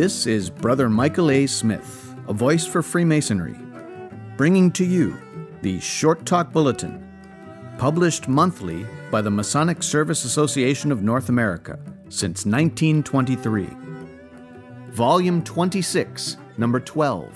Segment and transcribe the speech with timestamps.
[0.00, 1.46] This is Brother Michael A.
[1.46, 3.54] Smith, a voice for Freemasonry,
[4.38, 5.14] bringing to you
[5.60, 7.06] the Short Talk Bulletin,
[7.76, 11.78] published monthly by the Masonic Service Association of North America
[12.08, 13.68] since 1923.
[14.88, 17.30] Volume 26, number 12,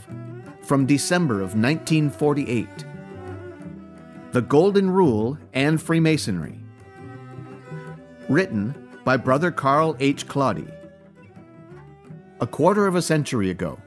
[0.62, 2.66] from December of 1948.
[4.32, 6.58] The Golden Rule and Freemasonry.
[8.30, 8.74] Written
[9.04, 10.26] by Brother Carl H.
[10.26, 10.66] Claudy.
[12.44, 13.80] A quarter of a century ago,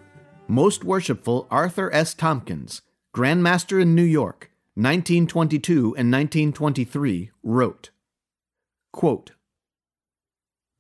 [0.48, 2.16] most worshipful Arthur S.
[2.16, 2.82] Tompkins,
[3.14, 7.92] Grand Master in New York, 1922 and 1923, wrote
[8.92, 9.34] quote,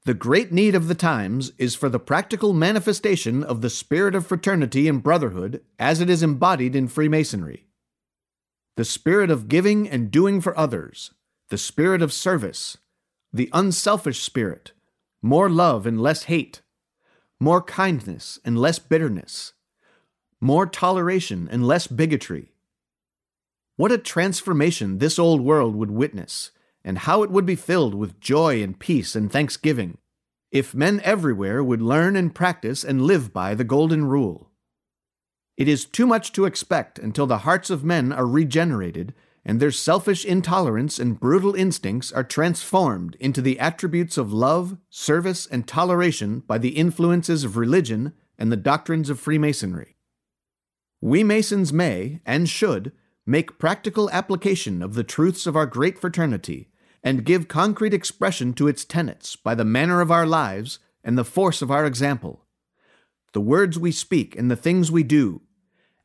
[0.05, 4.25] The great need of the times is for the practical manifestation of the spirit of
[4.25, 7.67] fraternity and brotherhood as it is embodied in Freemasonry.
[8.75, 11.12] The spirit of giving and doing for others,
[11.50, 12.80] the spirit of service,
[13.31, 14.72] the unselfish spirit,
[15.22, 16.64] more love and less hate,
[17.39, 19.53] more kindness and less bitterness,
[20.41, 22.52] more toleration and less bigotry.
[23.75, 26.52] What a transformation this old world would witness,
[26.83, 29.97] and how it would be filled with joy and peace and thanksgiving,
[30.52, 34.49] if men everywhere would learn and practice and live by the Golden Rule.
[35.57, 39.13] It is too much to expect until the hearts of men are regenerated
[39.48, 45.48] and their selfish intolerance and brutal instincts are transformed into the attributes of love, service,
[45.48, 49.95] and toleration by the influences of religion and the doctrines of Freemasonry.
[51.00, 52.92] We Masons may, and should,
[53.25, 56.70] make practical application of the truths of our great fraternity
[57.02, 61.23] and give concrete expression to its tenets by the manner of our lives and the
[61.23, 62.44] force of our example.
[63.31, 65.42] The words we speak and the things we do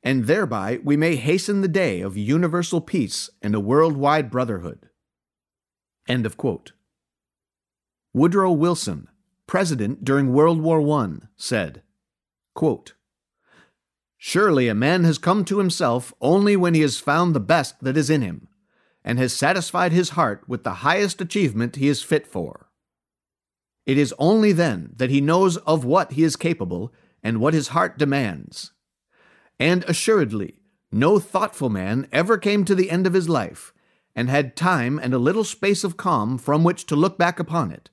[0.03, 4.89] and thereby we may hasten the day of universal peace and a worldwide brotherhood.
[6.09, 6.73] End of quote.
[8.13, 9.09] Woodrow Wilson,
[9.47, 11.83] president during World War I, said,
[12.55, 12.95] quote,
[14.19, 17.97] Surely a man has come to himself only when he has found the best that
[17.97, 18.49] is in him,
[19.05, 22.69] and has satisfied his heart with the highest achievement he is fit for.
[23.85, 26.93] It is only then that he knows of what he is capable
[27.23, 28.73] and what his heart demands
[29.63, 30.59] and assuredly,
[30.91, 33.73] no thoughtful man ever came to the end of his life,
[34.13, 37.71] and had time and a little space of calm from which to look back upon
[37.71, 37.89] it,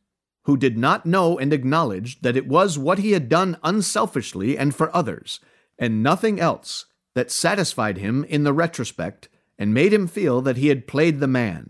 [0.46, 4.74] who did not know and acknowledge that it was what he had done unselfishly and
[4.74, 5.40] for others,
[5.78, 9.30] and nothing else, that satisfied him in the retrospect
[9.60, 11.70] and made him feel that he had played the man.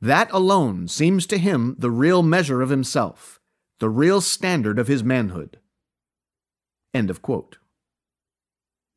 [0.00, 3.38] That alone seems to him the real measure of himself,
[3.78, 5.60] the real standard of his manhood.
[6.92, 7.58] End of quote.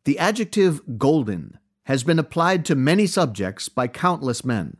[0.10, 4.78] The adjective golden has been applied to many subjects by countless men.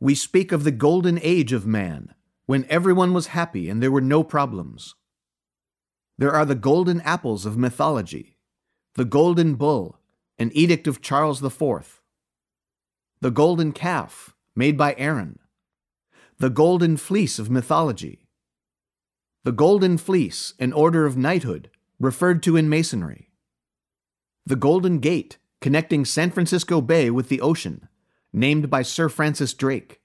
[0.00, 2.12] We speak of the golden age of man,
[2.44, 4.96] when everyone was happy and there were no problems.
[6.18, 8.36] There are the golden apples of mythology,
[8.96, 10.00] the golden bull,
[10.40, 12.02] an edict of Charles IV,
[13.20, 15.38] the golden calf, made by Aaron,
[16.36, 18.26] the golden fleece of mythology,
[19.44, 23.29] the golden fleece, an order of knighthood, referred to in Masonry
[24.50, 27.88] the Golden Gate, connecting San Francisco Bay with the ocean,
[28.32, 30.00] named by Sir Francis Drake.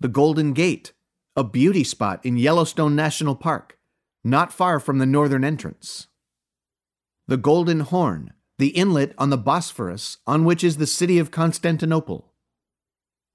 [0.00, 0.92] The Golden Gate,
[1.34, 3.78] a beauty spot in Yellowstone National Park,
[4.22, 6.08] not far from the northern entrance.
[7.26, 12.34] The Golden Horn, the inlet on the Bosphorus on which is the city of Constantinople.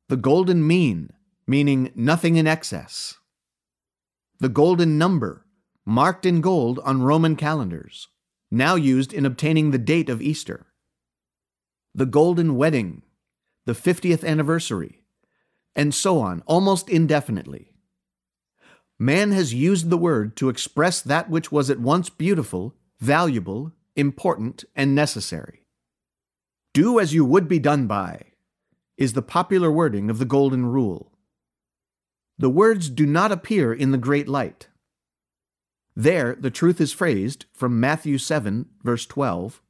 [0.09, 1.09] The Golden Mean,
[1.47, 3.15] meaning nothing in excess.
[4.39, 5.47] The Golden Number,
[5.87, 8.09] marked in gold on Roman calendars
[8.49, 10.67] now used in obtaining the date of Easter.
[11.93, 13.01] The Golden Wedding,
[13.65, 15.03] the 50th anniversary,
[15.75, 17.73] and so on, almost indefinitely.
[18.99, 24.63] Man has used the word to express that which was at once beautiful, valuable, important,
[24.75, 25.65] and necessary.
[26.73, 28.23] Do as you would be done by,
[28.97, 31.11] is the popular wording of the Golden Rule.
[32.39, 34.67] The words do not appear in the Great Light.
[35.99, 39.63] There, the truth is phrased from Matthew 7, verse 12.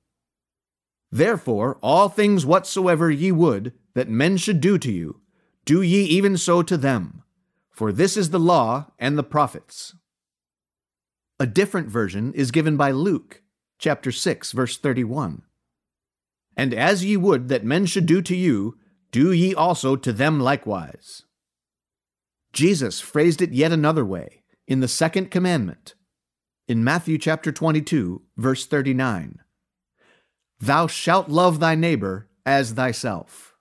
[1.10, 5.22] Therefore, all things whatsoever ye would that men should do to you,
[5.64, 7.24] do ye even so to them,
[7.72, 9.96] for this is the law and the prophets.
[11.40, 13.42] A different version is given by Luke,
[13.80, 15.44] chapter 6, verse 31.
[16.58, 18.78] And as ye would that men should do to you,
[19.12, 21.24] do ye also to them likewise.
[22.52, 25.94] Jesus phrased it yet another way, in the second commandment
[26.68, 29.40] in Matthew chapter 22, verse 39.
[30.60, 33.56] Thou shalt love thy neighbor as thyself.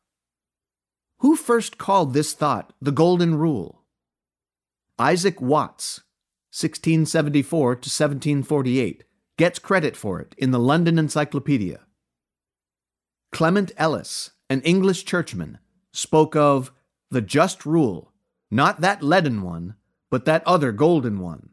[1.19, 3.85] Who first called this thought the Golden Rule?
[4.99, 6.01] Isaac Watts,
[6.51, 9.05] 1674 to 1748,
[9.39, 11.81] gets credit for it in the London Encyclopedia.
[13.31, 15.59] Clement Ellis, an English churchman,
[15.93, 16.73] spoke of
[17.11, 18.13] the just rule,
[18.51, 19.77] not that leaden one,
[20.11, 21.51] but that other golden one,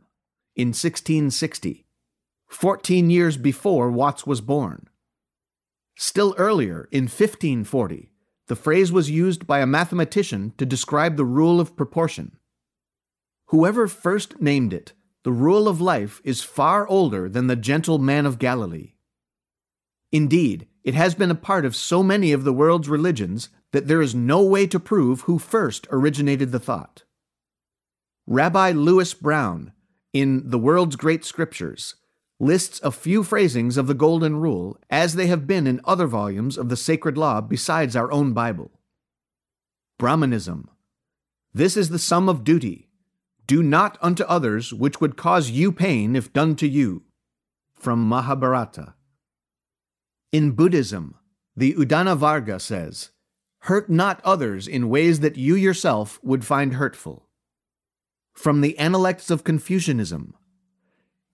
[0.56, 1.86] in 1660,
[2.48, 4.88] 14 years before Watts was born.
[5.96, 8.12] Still earlier, in 1540,
[8.48, 12.38] the phrase was used by a mathematician to describe the rule of proportion.
[13.48, 18.26] Whoever first named it, the rule of life is far older than the gentle man
[18.26, 18.94] of Galilee.
[20.12, 24.02] Indeed, it has been a part of so many of the world's religions that there
[24.02, 27.04] is no way to prove who first originated the thought.
[28.28, 29.72] Rabbi Lewis Browne,
[30.14, 31.96] in The World's Great Scriptures,
[32.40, 36.58] lists a few phrasings of the Golden Rule as they have been in other volumes
[36.58, 38.72] of the Sacred Law besides our own Bible.
[39.98, 40.70] Brahmanism.
[41.54, 42.90] This is the sum of duty.
[43.48, 47.04] Do not unto others which would cause you pain if done to you.
[47.74, 48.94] From Mahabharata.
[50.32, 51.16] In Buddhism,
[51.56, 53.12] the Udana Varga says,
[53.60, 57.23] Hurt not others in ways that you yourself would find hurtful.
[58.34, 60.34] From the Analects of Confucianism,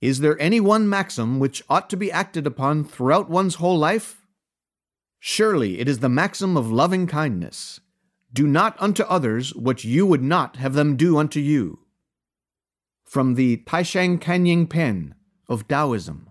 [0.02, 4.26] is there any one maxim which ought to be acted upon throughout one's whole life?
[5.20, 7.82] Surely it is the maxim of loving kindness.
[8.32, 11.80] Do not unto others what you would not have them do unto you.
[13.04, 15.16] From the Taishang Kanying Pen
[15.50, 16.30] of Taoism.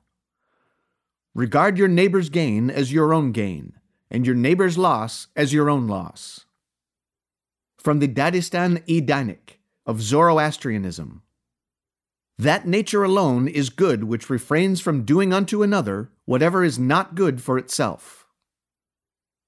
[1.34, 3.74] Regard your neighbor's gain as your own gain,
[4.10, 6.46] and your neighbor's loss as your own loss.
[7.76, 9.57] From the Dadistan i Dainik
[9.88, 11.22] of Zoroastrianism.
[12.38, 17.42] That nature alone is good which refrains from doing unto another whatever is not good
[17.42, 18.26] for itself.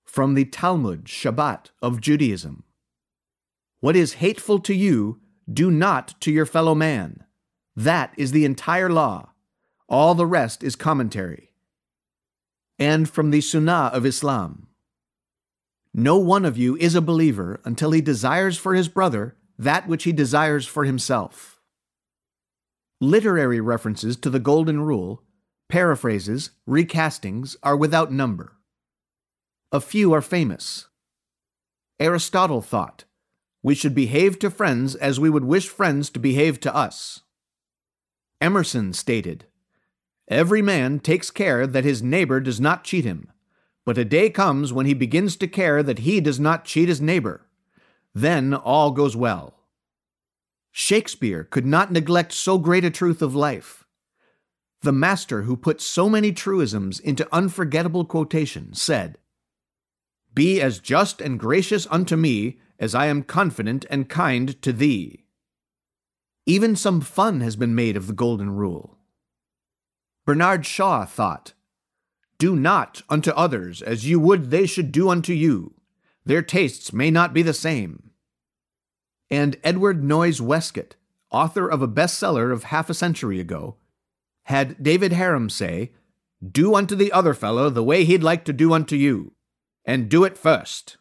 [0.03, 2.65] From the Talmud Shabbat of Judaism
[3.81, 5.21] What is hateful to you,
[5.53, 7.25] do not to your fellow man.
[7.77, 9.33] That is the entire law.
[9.91, 11.53] All the rest is commentary.
[12.79, 14.69] And from the Sunnah of Islam
[15.93, 20.05] No one of you is a believer until he desires for his brother that which
[20.05, 21.61] he desires for himself.
[22.99, 25.23] Literary references to the Golden Rule,
[25.69, 28.57] paraphrases, recastings are without number.
[29.71, 30.89] A few are famous.
[31.99, 33.05] Aristotle thought,
[33.63, 37.21] we should behave to friends as we would wish friends to behave to us.
[38.41, 39.45] Emerson stated,
[40.29, 43.31] Every man takes care that his neighbor does not cheat him,
[43.85, 47.03] but a day comes when he begins to care that he does not cheat his
[47.03, 47.47] neighbor.
[48.15, 49.55] Then all goes well.
[50.73, 53.85] Shakespeare could not neglect so great a truth of life.
[54.83, 59.19] The master who put so many truisms into unforgettable quotation said,
[60.33, 65.27] Be as just and gracious unto me as I am confident and kind to thee.
[66.47, 68.97] Even some fun has been made of the Golden Rule.
[70.25, 71.53] Bernard Shaw thought,
[72.39, 75.75] Do not unto others as you would they should do unto you.
[76.25, 78.11] Their tastes may not be the same
[79.31, 80.97] and Edward Noyes Westcott,
[81.31, 83.77] author of a bestseller of half a century ago,
[84.45, 85.93] had David Harum say,
[86.45, 89.33] Do unto the other fellow the way he'd like to do unto you,
[89.85, 90.97] and do it first.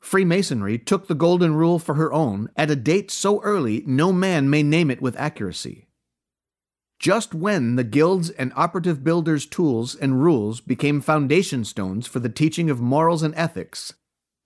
[0.00, 4.50] Freemasonry took the Golden Rule for her own at a date so early no man
[4.50, 5.87] may name it with accuracy.
[6.98, 12.28] Just when the guilds and operative builders' tools and rules became foundation stones for the
[12.28, 13.94] teaching of morals and ethics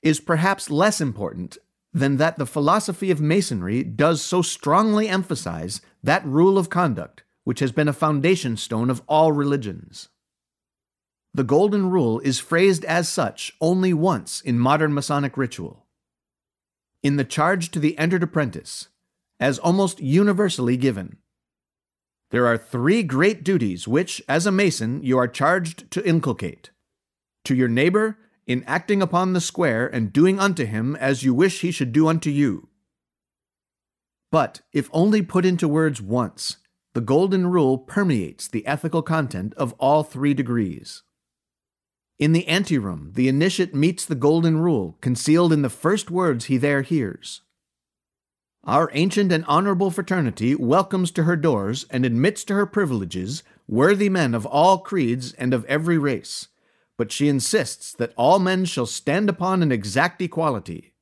[0.02, 1.56] is perhaps less important
[1.94, 7.60] than that the philosophy of Masonry does so strongly emphasize that rule of conduct which
[7.60, 10.08] has been a foundation stone of all religions.
[11.34, 15.86] The Golden Rule is phrased as such only once in modern Masonic ritual.
[17.02, 18.88] In the charge to the entered apprentice,
[19.40, 21.16] as almost universally given.
[22.32, 26.70] There are three great duties which, as a Mason, you are charged to inculcate
[27.44, 31.60] to your neighbor, in acting upon the square and doing unto him as you wish
[31.60, 32.68] he should do unto you.
[34.30, 36.56] But if only put into words once,
[36.94, 41.02] the Golden Rule permeates the ethical content of all three degrees.
[42.18, 46.56] In the anteroom, the initiate meets the Golden Rule concealed in the first words he
[46.56, 47.42] there hears.
[48.64, 54.08] Our ancient and honorable fraternity welcomes to her doors and admits to her privileges worthy
[54.08, 56.48] men of all creeds and of every race
[57.02, 60.94] but she insists that all men shall stand upon an exact equality.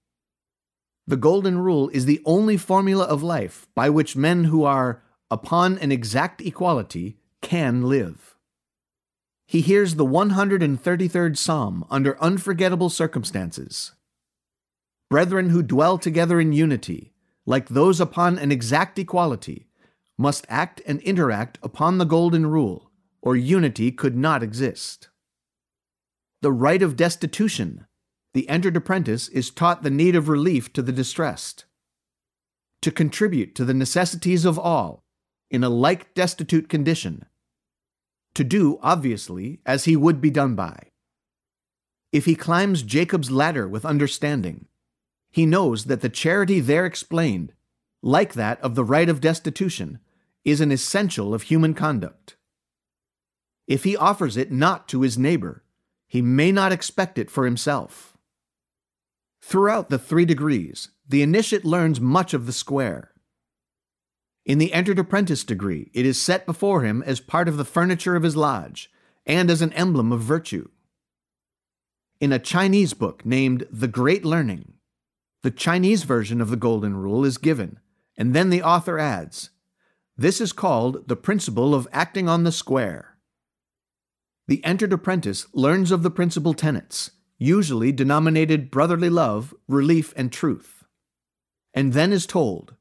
[1.07, 5.77] The Golden Rule is the only formula of life by which men who are upon
[5.77, 8.37] an exact equality can live.
[9.47, 13.93] He hears the 133rd Psalm under unforgettable circumstances.
[15.11, 17.13] Brethren who dwell together in unity,
[17.47, 19.67] like those upon an exact equality,
[20.19, 22.91] must act and interact upon the Golden Rule,
[23.23, 25.09] or unity could not exist.
[26.43, 27.87] The rite of destitution.
[28.33, 31.65] The entered apprentice is taught the need of relief to the distressed.
[32.83, 35.05] To contribute to the necessities of all,
[35.51, 37.27] in a like destitute condition.
[38.35, 40.91] To do, obviously, as he would be done by.
[42.13, 44.67] If he climbs Jacob's ladder with understanding,
[45.31, 47.53] he knows that the charity there explained,
[48.03, 49.99] like that of the rite of destitution,
[50.45, 52.37] is an essential of human conduct.
[53.67, 55.63] If he offers it not to his neighbor,
[56.09, 58.17] he may not expect it for himself.
[59.43, 63.13] Throughout the three degrees, the initiate learns much of the square.
[64.45, 68.17] In the entered apprentice degree, it is set before him as part of the furniture
[68.17, 68.91] of his lodge
[69.25, 70.69] and as an emblem of virtue.
[72.21, 74.75] In a Chinese book named The Great Learning,
[75.43, 77.79] the Chinese version of the Golden Rule is given,
[78.17, 79.51] and then the author adds
[80.17, 83.17] This is called the principle of acting on the square.
[84.49, 90.85] The entered apprentice learns of the principal tenets, usually denominated brotherly love, relief, and truth,
[91.73, 92.75] and then is told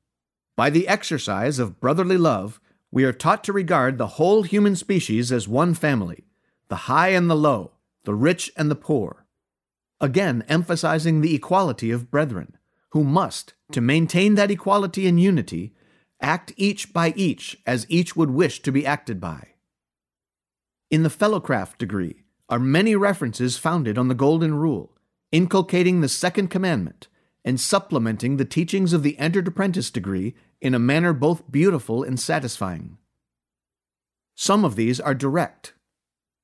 [0.60, 2.60] by the exercise of brotherly love,
[2.92, 6.26] we are taught to regard the whole human species as one family,
[6.68, 7.72] the high and the low,
[8.04, 9.19] the rich and the poor.
[10.02, 12.58] Again, emphasizing the equality of brethren,
[12.92, 15.74] who must, to maintain that equality and unity,
[16.22, 19.50] act each by each as each would wish to be acted by.
[20.90, 24.98] In the fellowcraft degree are many references founded on the Golden Rule,
[25.32, 27.08] inculcating the second commandment
[27.46, 32.20] and supplementing the teachings of the entered apprentice degree in a manner both beautiful and
[32.20, 32.98] satisfying.
[34.36, 35.74] Some of these are direct,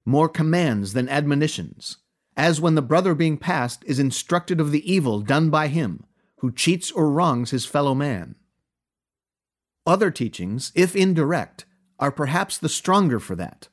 [0.06, 1.98] more commands than admonitions,
[2.38, 6.06] as when the brother being passed is instructed of the evil done by him
[6.40, 8.36] who cheats or wrongs his fellow man.
[9.86, 11.66] Other teachings, if indirect,
[12.00, 13.70] are perhaps the stronger for that.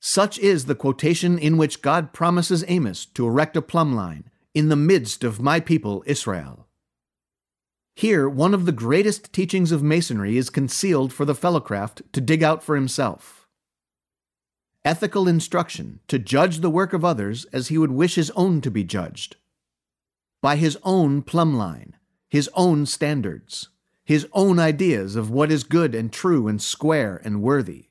[0.00, 4.68] Such is the quotation in which God promises Amos to erect a plumb line in
[4.68, 6.66] the midst of my people Israel.
[7.94, 12.42] Here, one of the greatest teachings of Masonry is concealed for the fellowcraft to dig
[12.42, 13.45] out for himself.
[14.86, 18.70] Ethical instruction to judge the work of others as he would wish his own to
[18.70, 19.34] be judged.
[20.40, 21.96] By his own plumb line,
[22.28, 23.70] his own standards,
[24.04, 27.88] his own ideas of what is good and true and square and worthy.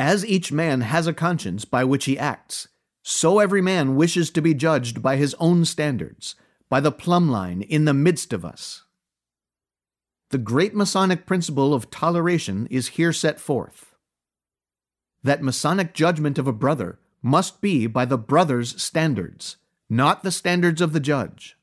[0.00, 2.66] As each man has a conscience by which he acts,
[3.04, 6.34] so every man wishes to be judged by his own standards
[6.68, 8.82] by the plumb line in the midst of us.
[10.30, 13.91] The great Masonic principle of toleration is here set forth.
[15.22, 19.56] That Masonic judgment of a brother must be by the brother's standards,
[19.88, 21.56] not the standards of the judge.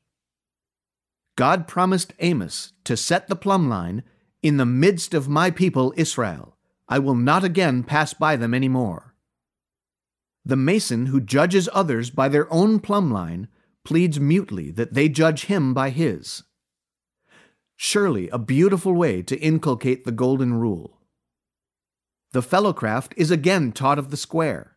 [1.36, 4.02] God promised Amos to set the plumb line
[4.42, 6.56] in the midst of my people Israel.
[6.88, 9.14] I will not again pass by them any more.
[10.44, 13.48] The Mason who judges others by their own plumb line
[13.84, 16.42] pleads mutely that they judge him by his.
[17.76, 20.99] Surely a beautiful way to inculcate the Golden Rule.
[22.32, 24.76] The fellowcraft is again taught of the square,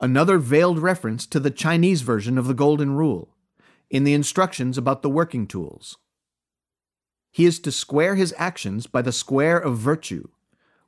[0.00, 3.34] another veiled reference to the Chinese version of the Golden Rule,
[3.88, 5.96] in the instructions about the working tools.
[7.32, 10.28] He is to square his actions by the square of virtue,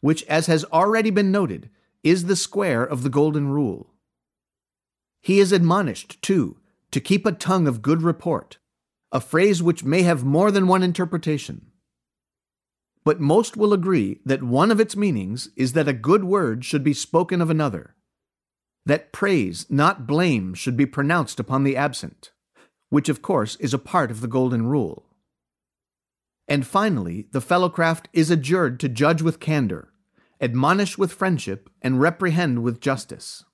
[0.00, 1.70] which, as has already been noted,
[2.04, 3.94] is the square of the Golden Rule.
[5.22, 6.58] He is admonished, too,
[6.90, 8.58] to keep a tongue of good report,
[9.12, 11.72] a phrase which may have more than one interpretation.
[13.06, 16.82] But most will agree that one of its meanings is that a good word should
[16.82, 17.94] be spoken of another,
[18.84, 22.32] that praise, not blame, should be pronounced upon the absent,
[22.88, 25.06] which of course is a part of the Golden Rule.
[26.48, 29.92] And finally, the fellowcraft is adjured to judge with candor,
[30.40, 33.44] admonish with friendship, and reprehend with justice.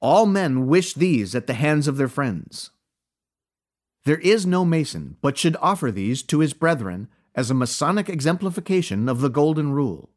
[0.00, 2.70] All men wish these at the hands of their friends.
[4.04, 9.08] There is no Mason but should offer these to his brethren as a Masonic exemplification
[9.08, 10.10] of the Golden Rule.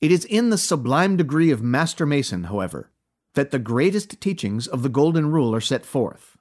[0.00, 2.90] It is in the sublime degree of Master Mason, however,
[3.34, 6.36] that the greatest teachings of the Golden Rule are set forth.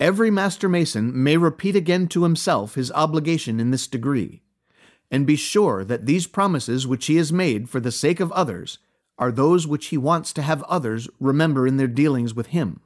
[0.00, 4.42] Every Master Mason may repeat again to himself his obligation in this degree,
[5.10, 8.78] and be sure that these promises which he has made for the sake of others
[9.16, 12.80] are those which he wants to have others remember in their dealings with him.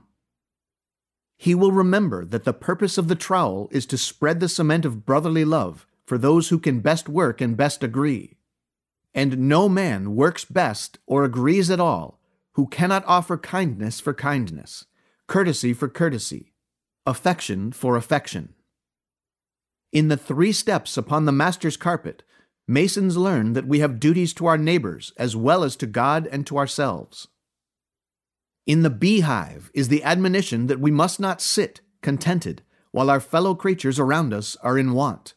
[1.38, 5.06] He will remember that the purpose of the trowel is to spread the cement of
[5.06, 8.38] brotherly love for those who can best work and best agree.
[9.14, 12.18] And no man works best or agrees at all
[12.54, 14.86] who cannot offer kindness for kindness,
[15.28, 16.54] courtesy for courtesy,
[17.06, 18.54] affection for affection.
[19.92, 22.24] In the three steps upon the Master's carpet,
[22.66, 26.44] Masons learn that we have duties to our neighbors as well as to God and
[26.48, 27.28] to ourselves.
[28.68, 32.60] In the beehive is the admonition that we must not sit contented
[32.90, 35.32] while our fellow creatures around us are in want.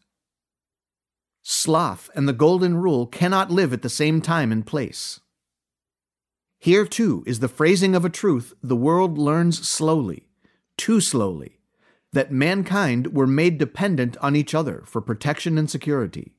[1.42, 5.22] Sloth and the Golden Rule cannot live at the same time and place.
[6.60, 10.28] Here, too, is the phrasing of a truth the world learns slowly,
[10.76, 11.62] too slowly,
[12.12, 16.36] that mankind were made dependent on each other for protection and security.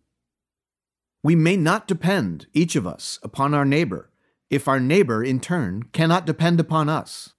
[1.23, 4.11] We may not depend, each of us, upon our neighbor,
[4.53, 7.31] if our neighbor, in turn, cannot depend upon us.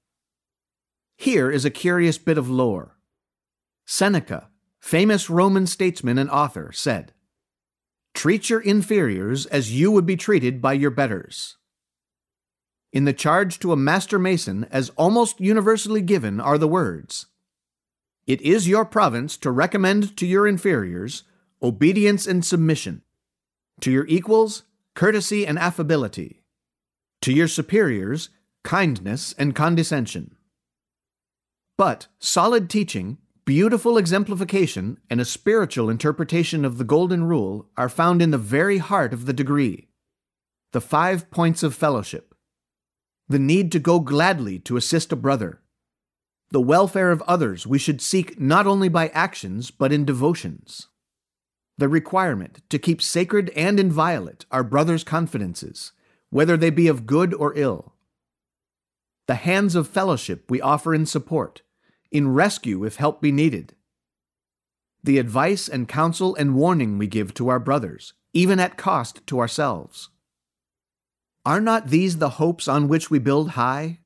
[1.15, 2.98] Here is a curious bit of lore.
[3.86, 7.13] Seneca, famous Roman statesman and author, said,
[8.15, 11.58] Treat your inferiors as you would be treated by your betters.
[12.91, 17.27] In the charge to a master mason, as almost universally given, are the words
[18.25, 21.24] It is your province to recommend to your inferiors
[21.62, 23.03] obedience and submission,
[23.82, 24.63] to your equals,
[24.96, 26.42] courtesy and affability,
[27.24, 28.30] to your superiors,
[28.63, 30.36] kindness and condescension.
[31.77, 38.22] But solid teaching, beautiful exemplification, and a spiritual interpretation of the Golden Rule are found
[38.22, 39.88] in the very heart of the degree
[40.74, 42.34] the five points of fellowship,
[43.30, 45.62] the need to go gladly to assist a brother,
[46.50, 50.88] the welfare of others we should seek not only by actions but in devotions
[51.77, 55.92] the requirement to keep sacred and inviolate our brothers' confidences,
[56.33, 57.93] whether they be of good or ill.
[59.27, 61.61] The hands of fellowship we offer in support,
[62.11, 63.75] in rescue if help be needed.
[65.03, 69.39] The advice and counsel and warning we give to our brothers, even at cost to
[69.39, 70.09] ourselves.
[71.45, 73.99] Are not these the hopes on which we build high?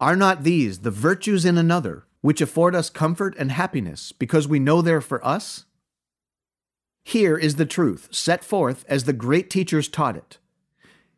[0.00, 4.58] Are not these the virtues in another which afford us comfort and happiness because we
[4.58, 5.66] know they're for us?
[7.04, 10.38] Here is the truth, set forth as the great teachers taught it.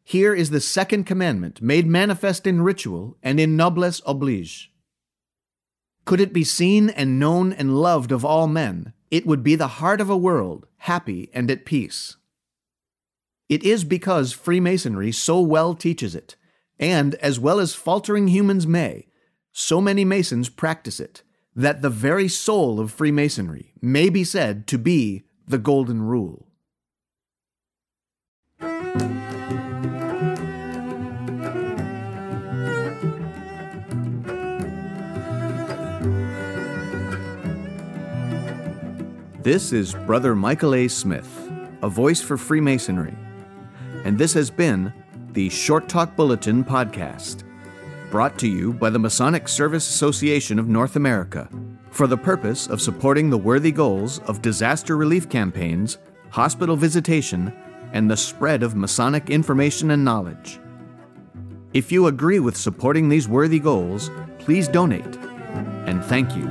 [0.09, 4.73] Here is the second commandment, made manifest in ritual and in noblesse oblige.
[6.07, 9.77] Could it be seen and known and loved of all men, it would be the
[9.83, 12.17] heart of a world, happy and at peace.
[13.51, 16.37] It is because Freemasonry so well teaches it,
[16.79, 19.09] and as well as faltering humans may,
[19.53, 21.23] so many Masons practice it,
[21.55, 26.49] that the very soul of Freemasonry may be said to be the Golden Rule.
[39.49, 40.89] This is Brother Michael A.
[40.89, 43.17] Smith, a voice for Freemasonry,
[44.05, 44.93] and this has been
[45.33, 47.45] the Short Talk Bulletin podcast,
[48.11, 51.49] brought to you by the Masonic Service Association of North America
[51.91, 55.97] for the purpose of supporting the worthy goals of disaster relief campaigns,
[56.29, 57.51] hospital visitation,
[57.95, 60.61] and the spread of Masonic information and knowledge.
[61.73, 65.17] If you agree with supporting these worthy goals, please donate.
[65.87, 66.45] And thank you.